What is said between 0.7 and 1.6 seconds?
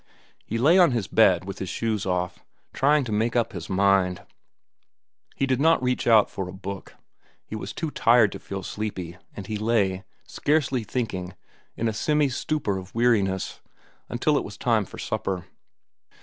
on his bed with